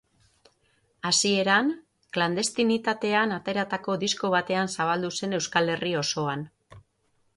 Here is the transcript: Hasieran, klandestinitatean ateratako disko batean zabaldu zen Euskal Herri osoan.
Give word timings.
Hasieran, 1.09 1.67
klandestinitatean 2.17 3.35
ateratako 3.37 3.99
disko 4.05 4.33
batean 4.37 4.73
zabaldu 4.79 5.13
zen 5.21 5.41
Euskal 5.41 5.75
Herri 5.75 5.93
osoan. 6.05 6.49